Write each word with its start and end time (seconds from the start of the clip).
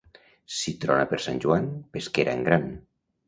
Si 0.59 0.71
trona 0.85 1.03
per 1.11 1.19
Sant 1.25 1.37
Joan, 1.45 1.69
pesquera 1.99 2.35
en 2.39 2.43
gran. 2.49 2.69